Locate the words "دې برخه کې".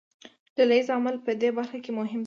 1.41-1.91